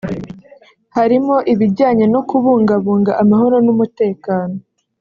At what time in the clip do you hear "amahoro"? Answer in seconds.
3.21-3.55